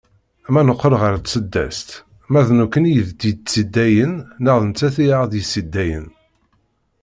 [0.53, 1.89] Ma neqqel ɣer tseddast,
[2.31, 6.07] ma d nekkni i d tt-yesseddayen neɣ d nettat i d aɣ-yesseddayen?